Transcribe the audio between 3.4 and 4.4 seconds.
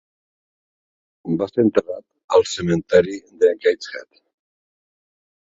de Gateshead.